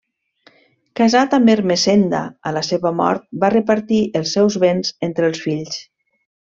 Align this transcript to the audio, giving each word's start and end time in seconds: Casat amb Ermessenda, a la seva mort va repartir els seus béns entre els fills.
Casat 0.99 1.35
amb 1.39 1.51
Ermessenda, 1.55 2.23
a 2.49 2.55
la 2.57 2.65
seva 2.69 2.95
mort 3.03 3.29
va 3.45 3.53
repartir 3.59 4.03
els 4.23 4.37
seus 4.39 4.61
béns 4.67 4.99
entre 5.11 5.33
els 5.33 5.49
fills. 5.49 5.83